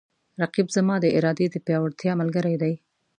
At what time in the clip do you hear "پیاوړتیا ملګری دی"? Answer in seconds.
1.65-2.73